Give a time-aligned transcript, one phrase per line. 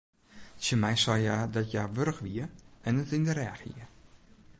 [0.59, 2.45] Tsjin my sei hja dat hja wurch wie
[2.87, 3.85] en it yn de rêch hie.